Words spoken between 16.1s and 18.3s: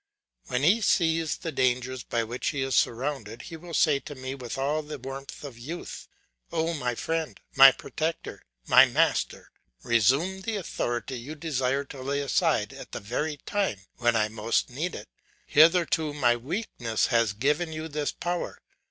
my weakness has given you this